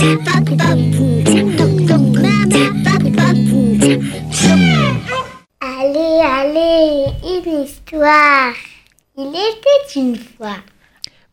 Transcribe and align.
Allez, 0.00 0.20
allez, 6.22 7.06
une 7.24 7.64
histoire. 7.64 8.52
Il 9.16 9.30
était 9.30 9.98
une 9.98 10.14
fois. 10.14 10.54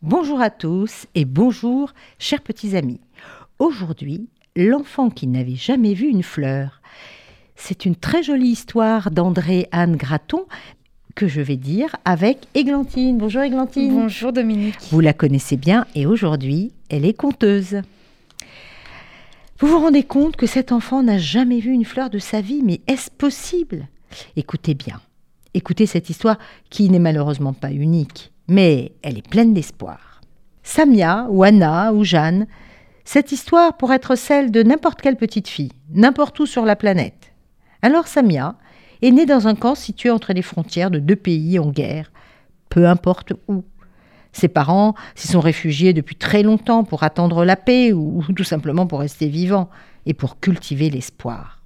Bonjour 0.02 0.40
à 0.40 0.50
tous 0.50 1.06
et 1.14 1.24
bonjour, 1.24 1.92
chers 2.18 2.40
petits 2.40 2.76
amis. 2.76 2.98
Aujourd'hui, 3.60 4.28
l'enfant 4.56 5.10
qui 5.10 5.28
n'avait 5.28 5.54
jamais 5.54 5.94
vu 5.94 6.08
une 6.08 6.24
fleur. 6.24 6.80
C'est 7.54 7.84
une 7.84 7.94
très 7.94 8.24
jolie 8.24 8.48
histoire 8.48 9.12
d'André 9.12 9.68
Anne 9.70 9.94
Graton 9.94 10.44
que 11.14 11.28
je 11.28 11.40
vais 11.40 11.56
dire 11.56 11.94
avec 12.04 12.48
Églantine. 12.54 13.16
Bonjour 13.18 13.42
Églantine. 13.42 13.92
Bonjour 13.92 14.32
Dominique. 14.32 14.74
Vous 14.90 15.00
la 15.00 15.12
connaissez 15.12 15.56
bien 15.56 15.86
et 15.94 16.04
aujourd'hui, 16.04 16.72
elle 16.88 17.04
est 17.04 17.16
conteuse. 17.16 17.82
Vous 19.58 19.68
vous 19.68 19.80
rendez 19.80 20.02
compte 20.02 20.36
que 20.36 20.46
cet 20.46 20.70
enfant 20.70 21.02
n'a 21.02 21.16
jamais 21.16 21.60
vu 21.60 21.70
une 21.70 21.86
fleur 21.86 22.10
de 22.10 22.18
sa 22.18 22.42
vie, 22.42 22.60
mais 22.62 22.82
est-ce 22.86 23.10
possible? 23.10 23.88
Écoutez 24.36 24.74
bien. 24.74 25.00
Écoutez 25.54 25.86
cette 25.86 26.10
histoire 26.10 26.36
qui 26.68 26.90
n'est 26.90 26.98
malheureusement 26.98 27.54
pas 27.54 27.72
unique, 27.72 28.32
mais 28.48 28.92
elle 29.02 29.16
est 29.16 29.26
pleine 29.26 29.54
d'espoir. 29.54 30.20
Samia 30.62 31.26
ou 31.30 31.42
Anna 31.42 31.94
ou 31.94 32.04
Jeanne, 32.04 32.46
cette 33.04 33.32
histoire 33.32 33.78
pourrait 33.78 33.96
être 33.96 34.14
celle 34.14 34.50
de 34.50 34.62
n'importe 34.62 35.00
quelle 35.00 35.16
petite 35.16 35.48
fille, 35.48 35.72
n'importe 35.90 36.38
où 36.38 36.44
sur 36.44 36.66
la 36.66 36.76
planète. 36.76 37.32
Alors 37.80 38.08
Samia 38.08 38.56
est 39.00 39.10
née 39.10 39.24
dans 39.24 39.48
un 39.48 39.54
camp 39.54 39.74
situé 39.74 40.10
entre 40.10 40.34
les 40.34 40.42
frontières 40.42 40.90
de 40.90 40.98
deux 40.98 41.16
pays 41.16 41.58
en 41.58 41.70
guerre, 41.70 42.12
peu 42.68 42.86
importe 42.86 43.32
où. 43.48 43.64
Ses 44.36 44.48
parents 44.48 44.94
s'y 45.14 45.28
sont 45.28 45.40
réfugiés 45.40 45.94
depuis 45.94 46.14
très 46.14 46.42
longtemps 46.42 46.84
pour 46.84 47.04
attendre 47.04 47.46
la 47.46 47.56
paix 47.56 47.94
ou 47.94 48.22
tout 48.36 48.44
simplement 48.44 48.86
pour 48.86 49.00
rester 49.00 49.28
vivants 49.28 49.70
et 50.04 50.12
pour 50.12 50.40
cultiver 50.40 50.90
l'espoir. 50.90 51.62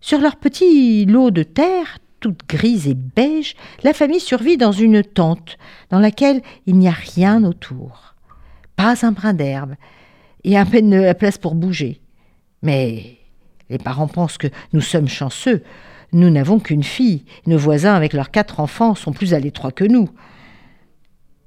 Sur 0.00 0.18
leur 0.18 0.34
petit 0.34 1.06
lot 1.06 1.30
de 1.30 1.44
terre, 1.44 1.98
toute 2.18 2.40
grise 2.48 2.88
et 2.88 2.96
beige, 2.96 3.54
la 3.84 3.92
famille 3.92 4.18
survit 4.18 4.56
dans 4.56 4.72
une 4.72 5.04
tente 5.04 5.58
dans 5.90 6.00
laquelle 6.00 6.42
il 6.66 6.76
n'y 6.76 6.88
a 6.88 6.90
rien 7.14 7.44
autour. 7.44 8.16
Pas 8.74 9.06
un 9.06 9.12
brin 9.12 9.32
d'herbe 9.32 9.76
et 10.42 10.58
à 10.58 10.64
peine 10.64 11.02
la 11.02 11.14
place 11.14 11.38
pour 11.38 11.54
bouger. 11.54 12.00
Mais 12.62 13.16
les 13.70 13.78
parents 13.78 14.08
pensent 14.08 14.38
que 14.38 14.48
nous 14.72 14.80
sommes 14.80 15.08
chanceux. 15.08 15.62
Nous 16.10 16.30
n'avons 16.30 16.58
qu'une 16.58 16.82
fille. 16.82 17.24
Nos 17.46 17.58
voisins, 17.58 17.94
avec 17.94 18.12
leurs 18.12 18.32
quatre 18.32 18.58
enfants, 18.58 18.96
sont 18.96 19.12
plus 19.12 19.34
à 19.34 19.38
l'étroit 19.38 19.70
que 19.70 19.84
nous. 19.84 20.08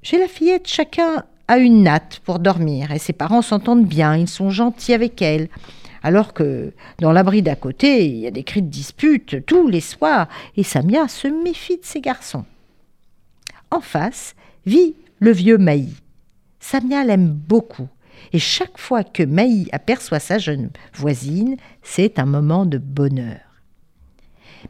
Chez 0.05 0.19
la 0.19 0.27
fillette, 0.27 0.67
chacun 0.67 1.23
a 1.47 1.57
une 1.57 1.81
natte 1.81 2.21
pour 2.23 2.37
dormir 2.37 2.91
et 2.91 2.99
ses 2.99 3.11
parents 3.11 3.41
s'entendent 3.41 3.87
bien, 3.87 4.15
ils 4.15 4.27
sont 4.27 4.51
gentils 4.51 4.93
avec 4.93 5.19
elle. 5.19 5.49
Alors 6.03 6.35
que 6.35 6.73
dans 6.99 7.11
l'abri 7.11 7.41
d'à 7.41 7.55
côté, 7.55 8.05
il 8.05 8.17
y 8.17 8.27
a 8.27 8.31
des 8.31 8.43
cris 8.43 8.61
de 8.61 8.69
dispute 8.69 9.43
tous 9.47 9.67
les 9.67 9.81
soirs 9.81 10.27
et 10.57 10.61
Samia 10.61 11.07
se 11.07 11.27
méfie 11.27 11.77
de 11.77 11.85
ses 11.85 12.01
garçons. 12.01 12.45
En 13.71 13.81
face 13.81 14.35
vit 14.67 14.93
le 15.17 15.31
vieux 15.31 15.57
Maï. 15.57 15.89
Samia 16.59 17.03
l'aime 17.03 17.29
beaucoup 17.29 17.87
et 18.31 18.37
chaque 18.37 18.77
fois 18.77 19.03
que 19.03 19.23
Maï 19.23 19.69
aperçoit 19.71 20.19
sa 20.19 20.37
jeune 20.37 20.69
voisine, 20.93 21.57
c'est 21.81 22.19
un 22.19 22.27
moment 22.27 22.67
de 22.67 22.77
bonheur. 22.77 23.44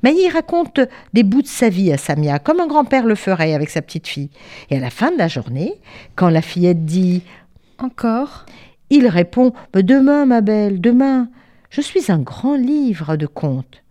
Maï 0.04 0.30
raconte 0.30 0.80
des 1.14 1.24
bouts 1.24 1.42
de 1.42 1.48
sa 1.48 1.70
vie 1.70 1.92
à 1.92 1.98
Samia, 1.98 2.40
comme 2.40 2.60
un 2.60 2.68
grand-père 2.68 3.06
le 3.06 3.16
ferait 3.16 3.54
avec 3.54 3.70
sa 3.70 3.82
petite 3.82 4.08
fille. 4.08 4.30
Et 4.70 4.78
à 4.78 4.80
la 4.80 4.90
fin 4.90 5.12
de 5.12 5.18
la 5.18 5.28
journée, 5.28 5.74
quand 6.16 6.30
la 6.30 6.42
fillette 6.42 6.86
dit 6.86 7.24
Encore 7.78 8.46
il 8.90 9.08
répond 9.08 9.54
Demain, 9.74 10.26
ma 10.26 10.42
belle, 10.42 10.80
demain. 10.80 11.30
Je 11.70 11.82
suis 11.82 12.12
un 12.12 12.20
grand 12.20 12.56
livre 12.56 13.16
de 13.18 13.26
contes. 13.26 13.84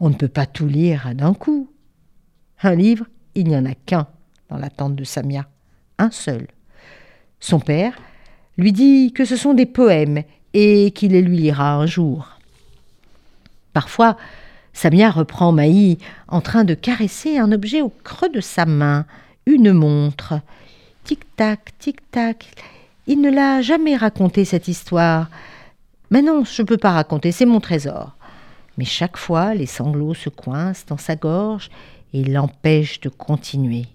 On 0.00 0.10
ne 0.10 0.14
peut 0.14 0.28
pas 0.28 0.46
tout 0.46 0.66
lire 0.66 1.12
d'un 1.14 1.34
coup. 1.34 1.70
Un 2.62 2.74
livre, 2.74 3.06
il 3.34 3.48
n'y 3.48 3.56
en 3.56 3.64
a 3.64 3.74
qu'un 3.74 4.06
dans 4.50 4.58
la 4.58 4.70
tente 4.70 4.96
de 4.96 5.04
Samia, 5.04 5.46
un 5.98 6.10
seul. 6.10 6.46
Son 7.40 7.60
père 7.60 7.96
lui 8.56 8.72
dit 8.72 9.12
que 9.12 9.24
ce 9.24 9.36
sont 9.36 9.54
des 9.54 9.66
poèmes 9.66 10.22
et 10.52 10.90
qu'il 10.92 11.12
les 11.12 11.22
lui 11.22 11.36
lira 11.36 11.74
un 11.74 11.86
jour. 11.86 12.38
Parfois, 13.72 14.16
Samia 14.74 15.10
reprend 15.10 15.52
Maï 15.52 15.98
en 16.28 16.40
train 16.40 16.64
de 16.64 16.74
caresser 16.74 17.38
un 17.38 17.52
objet 17.52 17.80
au 17.80 17.92
creux 18.02 18.28
de 18.28 18.40
sa 18.40 18.66
main, 18.66 19.06
une 19.46 19.72
montre. 19.72 20.40
Tic-tac, 21.04 21.78
tic-tac. 21.78 22.50
Il 23.06 23.20
ne 23.20 23.30
l'a 23.30 23.62
jamais 23.62 23.96
raconté 23.96 24.44
cette 24.44 24.68
histoire. 24.68 25.30
Mais 26.10 26.22
non, 26.22 26.44
je 26.44 26.62
ne 26.62 26.66
peux 26.66 26.76
pas 26.76 26.90
raconter, 26.90 27.32
c'est 27.32 27.46
mon 27.46 27.60
trésor. 27.60 28.16
Mais 28.76 28.84
chaque 28.84 29.16
fois, 29.16 29.54
les 29.54 29.66
sanglots 29.66 30.14
se 30.14 30.28
coincent 30.28 30.84
dans 30.88 30.98
sa 30.98 31.14
gorge 31.14 31.70
et 32.12 32.24
l'empêchent 32.24 33.00
de 33.00 33.08
continuer. 33.08 33.86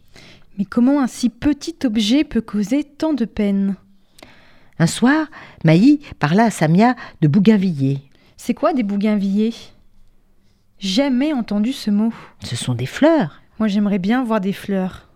Mais 0.57 0.65
comment 0.65 1.01
un 1.01 1.07
si 1.07 1.29
petit 1.29 1.75
objet 1.83 2.23
peut 2.23 2.41
causer 2.41 2.83
tant 2.83 3.13
de 3.13 3.25
peine? 3.25 3.75
Un 4.79 4.87
soir, 4.87 5.27
Maï 5.65 5.99
parla 6.19 6.45
à 6.45 6.51
Samia 6.51 6.95
de 7.21 7.27
bougainvilliers. 7.27 7.99
C'est 8.37 8.53
quoi 8.53 8.73
des 8.73 8.83
bougainvilliers 8.83 9.53
Jamais 10.79 11.33
entendu 11.33 11.73
ce 11.73 11.91
mot. 11.91 12.13
Ce 12.41 12.55
sont 12.55 12.73
des 12.73 12.85
fleurs. 12.85 13.41
Moi, 13.59 13.67
j'aimerais 13.67 13.99
bien 13.99 14.23
voir 14.23 14.39
des 14.39 14.53
fleurs. 14.53 15.09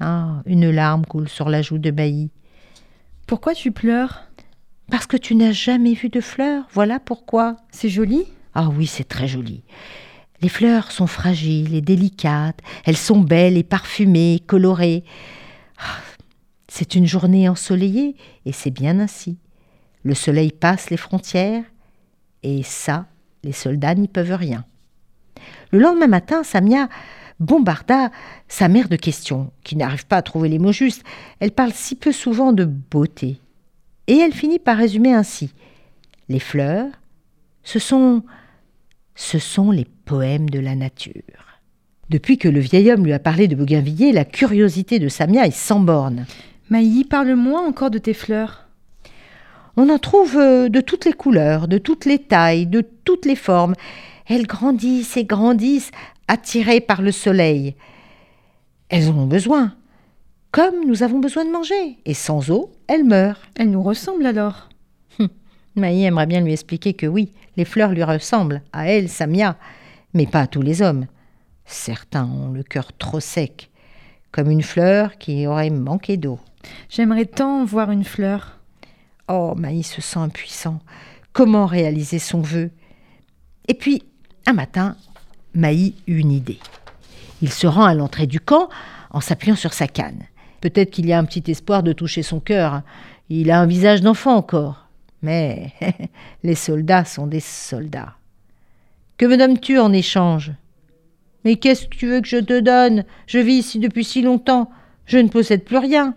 Ah, 0.00 0.42
une 0.46 0.70
larme 0.70 1.04
coule 1.04 1.28
sur 1.28 1.50
la 1.50 1.62
joue 1.62 1.78
de 1.78 1.90
Maï. 1.90 2.30
Pourquoi 3.26 3.54
tu 3.54 3.70
pleures? 3.70 4.24
Parce 4.90 5.06
que 5.06 5.16
tu 5.16 5.34
n'as 5.34 5.52
jamais 5.52 5.94
vu 5.94 6.08
de 6.08 6.20
fleurs, 6.20 6.66
voilà 6.72 7.00
pourquoi. 7.00 7.56
C'est 7.70 7.88
joli? 7.88 8.24
Ah 8.54 8.68
oui, 8.68 8.86
c'est 8.86 9.08
très 9.08 9.28
joli. 9.28 9.62
Les 10.40 10.48
fleurs 10.48 10.90
sont 10.90 11.06
fragiles 11.06 11.74
et 11.74 11.80
délicates, 11.80 12.60
elles 12.84 12.96
sont 12.96 13.20
belles 13.20 13.56
et 13.56 13.62
parfumées, 13.62 14.42
colorées. 14.46 15.04
Ah, 15.78 16.00
c'est 16.68 16.94
une 16.94 17.06
journée 17.06 17.48
ensoleillée 17.48 18.16
et 18.44 18.52
c'est 18.52 18.70
bien 18.70 19.00
ainsi. 19.00 19.38
Le 20.02 20.14
soleil 20.14 20.52
passe 20.52 20.90
les 20.90 20.96
frontières 20.96 21.64
et 22.42 22.62
ça, 22.62 23.06
les 23.42 23.52
soldats 23.52 23.94
n'y 23.94 24.08
peuvent 24.08 24.34
rien. 24.34 24.64
Le 25.70 25.78
lendemain 25.78 26.06
matin, 26.06 26.42
Samia 26.42 26.88
bombarda 27.40 28.10
sa 28.48 28.68
mère 28.68 28.88
de 28.88 28.96
questions, 28.96 29.50
qui 29.62 29.76
n'arrive 29.76 30.06
pas 30.06 30.18
à 30.18 30.22
trouver 30.22 30.48
les 30.48 30.58
mots 30.58 30.72
justes. 30.72 31.04
Elle 31.40 31.50
parle 31.50 31.72
si 31.72 31.94
peu 31.94 32.12
souvent 32.12 32.52
de 32.52 32.64
beauté. 32.64 33.40
Et 34.06 34.18
elle 34.18 34.32
finit 34.34 34.58
par 34.58 34.76
résumer 34.76 35.12
ainsi. 35.12 35.52
Les 36.28 36.38
fleurs, 36.38 36.88
ce 37.62 37.78
sont 37.78 38.22
ce 39.16 39.38
sont 39.38 39.70
les 39.70 39.86
poèmes 40.04 40.50
de 40.50 40.58
la 40.58 40.74
nature. 40.74 41.22
Depuis 42.10 42.36
que 42.36 42.48
le 42.48 42.60
vieil 42.60 42.90
homme 42.90 43.04
lui 43.04 43.12
a 43.12 43.18
parlé 43.18 43.48
de 43.48 43.54
Bougainvilliers, 43.54 44.12
la 44.12 44.24
curiosité 44.24 44.98
de 44.98 45.08
Samia 45.08 45.46
est 45.46 45.52
sans 45.52 45.80
borne. 45.80 46.26
Maï, 46.68 47.04
parle-moi 47.04 47.60
encore 47.60 47.90
de 47.90 47.98
tes 47.98 48.14
fleurs. 48.14 48.66
On 49.76 49.88
en 49.88 49.98
trouve 49.98 50.36
euh, 50.36 50.68
de 50.68 50.80
toutes 50.80 51.04
les 51.04 51.12
couleurs, 51.12 51.68
de 51.68 51.78
toutes 51.78 52.04
les 52.04 52.18
tailles, 52.18 52.66
de 52.66 52.84
toutes 53.04 53.26
les 53.26 53.36
formes. 53.36 53.74
Elles 54.26 54.46
grandissent 54.46 55.16
et 55.16 55.24
grandissent, 55.24 55.90
attirées 56.28 56.80
par 56.80 57.02
le 57.02 57.12
soleil. 57.12 57.74
Elles 58.88 59.08
en 59.10 59.18
ont 59.18 59.26
besoin, 59.26 59.74
comme 60.50 60.86
nous 60.86 61.02
avons 61.02 61.18
besoin 61.18 61.44
de 61.44 61.50
manger, 61.50 61.98
et 62.04 62.14
sans 62.14 62.50
eau, 62.50 62.70
elles 62.86 63.04
meurent. 63.04 63.42
Elles 63.56 63.70
nous 63.70 63.82
ressemblent 63.82 64.26
alors. 64.26 64.68
Hum, 65.18 65.28
Maï 65.74 66.04
aimerait 66.04 66.26
bien 66.26 66.40
lui 66.40 66.52
expliquer 66.52 66.94
que 66.94 67.06
oui, 67.06 67.32
les 67.56 67.64
fleurs 67.64 67.90
lui 67.90 68.04
ressemblent, 68.04 68.62
à 68.72 68.88
elle, 68.88 69.08
Samia, 69.08 69.56
mais 70.12 70.26
pas 70.26 70.42
à 70.42 70.46
tous 70.46 70.62
les 70.62 70.80
hommes. 70.80 71.06
Certains 71.66 72.26
ont 72.26 72.52
le 72.52 72.62
cœur 72.62 72.92
trop 72.96 73.20
sec, 73.20 73.70
comme 74.30 74.50
une 74.50 74.62
fleur 74.62 75.18
qui 75.18 75.46
aurait 75.46 75.70
manqué 75.70 76.16
d'eau. 76.16 76.38
J'aimerais 76.88 77.26
tant 77.26 77.64
voir 77.64 77.90
une 77.90 78.04
fleur. 78.04 78.60
Oh, 79.28 79.54
Maï 79.56 79.82
se 79.82 80.00
sent 80.00 80.20
impuissant. 80.20 80.80
Comment 81.32 81.66
réaliser 81.66 82.18
son 82.18 82.40
vœu? 82.40 82.70
Et 83.66 83.74
puis, 83.74 84.02
un 84.46 84.52
matin, 84.52 84.96
Maï 85.54 85.94
eut 86.06 86.18
une 86.18 86.32
idée. 86.32 86.58
Il 87.42 87.52
se 87.52 87.66
rend 87.66 87.84
à 87.84 87.94
l'entrée 87.94 88.26
du 88.26 88.40
camp 88.40 88.68
en 89.10 89.20
s'appuyant 89.20 89.56
sur 89.56 89.72
sa 89.72 89.86
canne. 89.86 90.24
Peut-être 90.60 90.90
qu'il 90.90 91.06
y 91.06 91.12
a 91.12 91.18
un 91.18 91.24
petit 91.24 91.50
espoir 91.50 91.82
de 91.82 91.92
toucher 91.92 92.22
son 92.22 92.40
cœur. 92.40 92.82
Il 93.28 93.50
a 93.50 93.60
un 93.60 93.66
visage 93.66 94.00
d'enfant 94.00 94.34
encore. 94.34 94.88
Mais 95.22 95.72
les 96.42 96.54
soldats 96.54 97.04
sont 97.04 97.26
des 97.26 97.40
soldats. 97.40 98.14
Que 99.16 99.26
me 99.26 99.36
donnes-tu 99.36 99.78
en 99.78 99.92
échange? 99.92 100.52
Mais 101.44 101.56
qu'est-ce 101.56 101.86
que 101.86 101.96
tu 101.96 102.06
veux 102.06 102.20
que 102.20 102.28
je 102.28 102.38
te 102.38 102.60
donne? 102.60 103.04
Je 103.26 103.38
vis 103.38 103.58
ici 103.58 103.78
depuis 103.78 104.04
si 104.04 104.22
longtemps. 104.22 104.70
Je 105.06 105.18
ne 105.18 105.28
possède 105.28 105.64
plus 105.64 105.78
rien. 105.78 106.14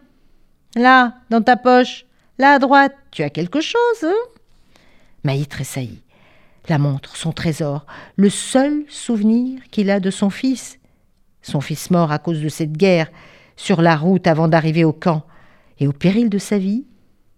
Là, 0.75 1.15
dans 1.29 1.41
ta 1.41 1.57
poche, 1.57 2.05
là 2.37 2.53
à 2.53 2.59
droite, 2.59 2.95
tu 3.11 3.23
as 3.23 3.29
quelque 3.29 3.61
chose 3.61 4.03
hein? 4.03 4.13
Maï 5.23 5.45
tressaillit. 5.45 6.01
La 6.69 6.77
montre, 6.77 7.15
son 7.15 7.31
trésor, 7.31 7.85
le 8.17 8.29
seul 8.29 8.83
souvenir 8.89 9.61
qu'il 9.71 9.89
a 9.89 10.01
de 10.01 10.11
son 10.11 10.29
fils. 10.29 10.79
Son 11.41 11.61
fils 11.61 11.91
mort 11.91 12.11
à 12.11 12.19
cause 12.19 12.41
de 12.41 12.49
cette 12.49 12.73
guerre, 12.73 13.09
sur 13.55 13.81
la 13.81 13.95
route 13.95 14.27
avant 14.27 14.49
d'arriver 14.49 14.83
au 14.83 14.91
camp, 14.91 15.23
et 15.79 15.87
au 15.87 15.93
péril 15.93 16.29
de 16.29 16.37
sa 16.37 16.57
vie. 16.57 16.85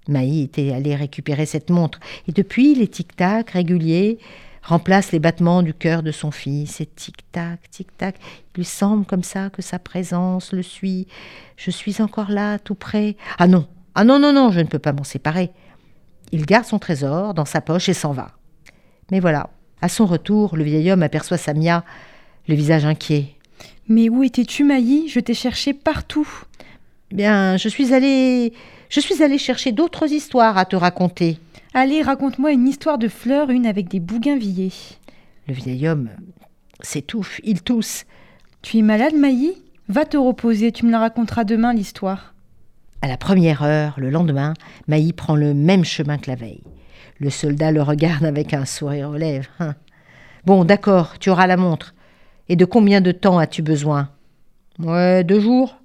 Maï 0.07 0.41
était 0.41 0.71
allé 0.71 0.95
récupérer 0.95 1.45
cette 1.45 1.69
montre, 1.69 1.99
et 2.27 2.31
depuis, 2.31 2.73
les 2.73 2.87
tic-tac 2.87 3.51
réguliers 3.51 4.17
remplacent 4.63 5.11
les 5.11 5.19
battements 5.19 5.61
du 5.61 5.75
cœur 5.75 6.01
de 6.01 6.11
son 6.11 6.31
fils. 6.31 6.81
Et 6.81 6.87
tic-tac, 6.87 7.69
tic-tac, 7.69 8.15
il 8.19 8.57
lui 8.57 8.65
semble 8.65 9.05
comme 9.05 9.23
ça 9.23 9.51
que 9.51 9.61
sa 9.61 9.77
présence 9.77 10.53
le 10.53 10.63
suit. 10.63 11.07
Je 11.55 11.69
suis 11.69 12.01
encore 12.01 12.31
là, 12.31 12.57
tout 12.57 12.75
près. 12.75 13.15
Ah 13.37 13.47
non, 13.47 13.67
ah 13.93 14.03
non, 14.03 14.17
non, 14.17 14.33
non, 14.33 14.51
je 14.51 14.59
ne 14.59 14.67
peux 14.67 14.79
pas 14.79 14.93
m'en 14.93 15.03
séparer. 15.03 15.51
Il 16.31 16.47
garde 16.47 16.65
son 16.65 16.79
trésor 16.79 17.35
dans 17.35 17.45
sa 17.45 17.61
poche 17.61 17.89
et 17.89 17.93
s'en 17.93 18.11
va. 18.11 18.38
Mais 19.11 19.19
voilà, 19.19 19.49
à 19.81 19.89
son 19.89 20.05
retour, 20.05 20.55
le 20.55 20.63
vieil 20.63 20.91
homme 20.91 21.03
aperçoit 21.03 21.37
Samia, 21.37 21.83
le 22.47 22.55
visage 22.55 22.85
inquiet. 22.85 23.35
Mais 23.87 24.09
où 24.09 24.23
étais-tu, 24.23 24.63
Maï? 24.63 25.07
Je 25.07 25.19
t'ai 25.19 25.33
cherché 25.33 25.73
partout. 25.73 26.27
Bien, 27.11 27.57
je 27.57 27.69
suis 27.69 27.93
allée. 27.93 28.53
Je 28.89 28.99
suis 28.99 29.23
allée 29.23 29.37
chercher 29.37 29.71
d'autres 29.71 30.11
histoires 30.11 30.57
à 30.57 30.65
te 30.65 30.75
raconter. 30.75 31.37
Allez, 31.73 32.01
raconte-moi 32.01 32.51
une 32.51 32.67
histoire 32.67 32.97
de 32.97 33.07
fleurs, 33.07 33.49
une 33.49 33.65
avec 33.65 33.87
des 33.87 33.99
bougainvilliers. 33.99 34.73
Le 35.47 35.53
vieil 35.53 35.87
homme 35.87 36.09
s'étouffe, 36.81 37.41
il 37.43 37.61
tousse. 37.61 38.05
Tu 38.61 38.77
es 38.77 38.81
malade, 38.81 39.15
Maï? 39.15 39.53
Va 39.87 40.05
te 40.05 40.17
reposer, 40.17 40.71
tu 40.71 40.85
me 40.85 40.91
la 40.91 40.99
raconteras 40.99 41.43
demain, 41.43 41.73
l'histoire. 41.73 42.33
À 43.01 43.07
la 43.07 43.17
première 43.17 43.63
heure, 43.63 43.95
le 43.97 44.09
lendemain, 44.09 44.53
Maï 44.87 45.13
prend 45.13 45.35
le 45.35 45.53
même 45.53 45.85
chemin 45.85 46.17
que 46.17 46.29
la 46.29 46.35
veille. 46.35 46.63
Le 47.19 47.29
soldat 47.29 47.71
le 47.71 47.81
regarde 47.81 48.23
avec 48.23 48.53
un 48.53 48.65
sourire 48.65 49.09
aux 49.09 49.17
lèvres. 49.17 49.49
Hein. 49.59 49.75
Bon, 50.45 50.63
d'accord, 50.63 51.19
tu 51.19 51.29
auras 51.29 51.47
la 51.47 51.57
montre. 51.57 51.93
Et 52.47 52.55
de 52.55 52.65
combien 52.65 53.01
de 53.01 53.11
temps 53.11 53.37
as-tu 53.37 53.61
besoin? 53.61 54.09
Ouais, 54.79 55.23
deux 55.23 55.41
jours. 55.41 55.77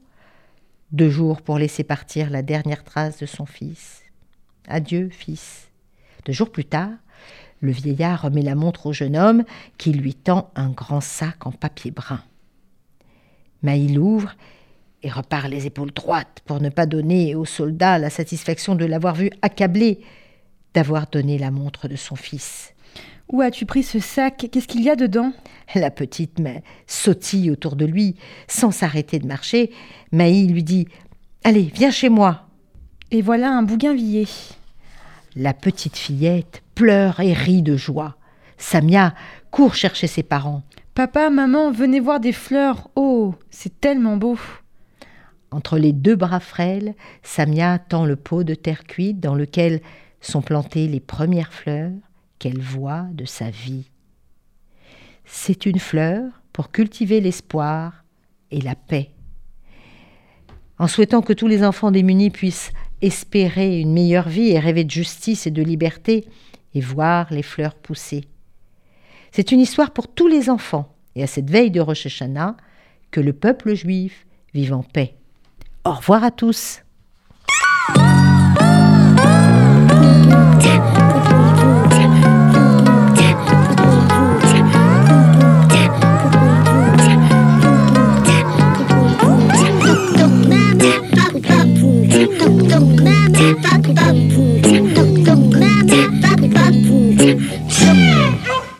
Deux 0.92 1.10
jours 1.10 1.42
pour 1.42 1.58
laisser 1.58 1.82
partir 1.82 2.30
la 2.30 2.42
dernière 2.42 2.84
trace 2.84 3.18
de 3.18 3.26
son 3.26 3.46
fils. 3.46 4.02
Adieu, 4.68 5.08
fils. 5.10 5.68
Deux 6.24 6.32
jours 6.32 6.52
plus 6.52 6.64
tard, 6.64 6.92
le 7.60 7.72
vieillard 7.72 8.22
remet 8.22 8.42
la 8.42 8.54
montre 8.54 8.86
au 8.86 8.92
jeune 8.92 9.16
homme 9.16 9.44
qui 9.76 9.92
lui 9.92 10.14
tend 10.14 10.50
un 10.54 10.70
grand 10.70 11.00
sac 11.00 11.46
en 11.46 11.52
papier 11.52 11.90
brun. 11.90 12.22
Maï 13.62 13.88
l'ouvre 13.88 14.34
et 15.02 15.10
repart 15.10 15.48
les 15.48 15.66
épaules 15.66 15.92
droites 15.92 16.42
pour 16.46 16.60
ne 16.60 16.68
pas 16.68 16.86
donner 16.86 17.34
au 17.34 17.44
soldat 17.44 17.98
la 17.98 18.10
satisfaction 18.10 18.74
de 18.74 18.84
l'avoir 18.84 19.14
vu 19.14 19.30
accablé 19.42 20.00
d'avoir 20.74 21.06
donné 21.06 21.38
la 21.38 21.50
montre 21.50 21.88
de 21.88 21.96
son 21.96 22.16
fils. 22.16 22.74
Où 23.32 23.40
as-tu 23.40 23.64
pris 23.64 23.82
ce 23.82 24.00
sac? 24.00 24.48
Qu'est-ce 24.52 24.68
qu'il 24.68 24.82
y 24.82 24.90
a 24.90 24.96
dedans? 24.96 25.32
La 25.74 25.90
petite 25.90 26.38
mais 26.38 26.62
sautille 26.86 27.50
autour 27.50 27.74
de 27.74 27.86
lui, 27.86 28.16
sans 28.48 28.70
s'arrêter 28.70 29.18
de 29.18 29.26
marcher. 29.26 29.70
Maï 30.12 30.46
lui 30.46 30.62
dit 30.62 30.88
Allez, 31.42 31.70
viens 31.74 31.90
chez 31.90 32.08
moi. 32.08 32.48
Et 33.10 33.22
voilà 33.22 33.50
un 33.50 33.62
bougainvillier. 33.62 34.28
La 35.36 35.54
petite 35.54 35.96
fillette 35.96 36.62
pleure 36.74 37.20
et 37.20 37.32
rit 37.32 37.62
de 37.62 37.76
joie. 37.76 38.16
Samia 38.58 39.14
court 39.50 39.74
chercher 39.74 40.06
ses 40.06 40.22
parents. 40.22 40.62
Papa, 40.94 41.30
maman, 41.30 41.72
venez 41.72 42.00
voir 42.00 42.20
des 42.20 42.32
fleurs. 42.32 42.88
Oh, 42.94 43.34
c'est 43.50 43.80
tellement 43.80 44.16
beau. 44.16 44.38
Entre 45.50 45.78
les 45.78 45.92
deux 45.92 46.16
bras 46.16 46.40
frêles, 46.40 46.94
Samia 47.22 47.78
tend 47.78 48.04
le 48.04 48.16
pot 48.16 48.44
de 48.44 48.54
terre 48.54 48.84
cuite 48.84 49.20
dans 49.20 49.34
lequel 49.34 49.80
sont 50.26 50.42
plantées 50.42 50.88
les 50.88 51.00
premières 51.00 51.52
fleurs 51.52 51.92
qu'elle 52.38 52.60
voit 52.60 53.06
de 53.12 53.24
sa 53.24 53.50
vie. 53.50 53.90
C'est 55.24 55.66
une 55.66 55.78
fleur 55.78 56.30
pour 56.52 56.70
cultiver 56.70 57.20
l'espoir 57.20 58.04
et 58.50 58.60
la 58.60 58.74
paix. 58.74 59.10
En 60.78 60.88
souhaitant 60.88 61.22
que 61.22 61.32
tous 61.32 61.46
les 61.46 61.64
enfants 61.64 61.90
démunis 61.90 62.30
puissent 62.30 62.72
espérer 63.00 63.80
une 63.80 63.92
meilleure 63.92 64.28
vie 64.28 64.50
et 64.50 64.58
rêver 64.58 64.84
de 64.84 64.90
justice 64.90 65.46
et 65.46 65.50
de 65.50 65.62
liberté 65.62 66.26
et 66.74 66.80
voir 66.80 67.32
les 67.32 67.42
fleurs 67.42 67.74
pousser. 67.74 68.24
C'est 69.30 69.52
une 69.52 69.60
histoire 69.60 69.92
pour 69.92 70.08
tous 70.08 70.28
les 70.28 70.50
enfants 70.50 70.94
et 71.14 71.22
à 71.22 71.26
cette 71.26 71.50
veille 71.50 71.70
de 71.70 71.80
Rosh 71.80 72.06
Hashanah 72.06 72.56
que 73.10 73.20
le 73.20 73.32
peuple 73.32 73.74
juif 73.74 74.26
vive 74.52 74.72
en 74.72 74.82
paix. 74.82 75.16
Au 75.84 75.92
revoir 75.92 76.24
à 76.24 76.30
tous. 76.30 76.80
Yeah. 80.64 80.93